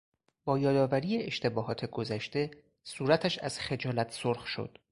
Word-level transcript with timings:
با 0.45 0.59
یادآوری 0.59 1.17
اشتباهات 1.23 1.85
گذشته، 1.85 2.51
صورتش 2.83 3.39
از 3.39 3.59
خجالت 3.59 4.11
سرخ 4.11 4.47
شد. 4.47 4.77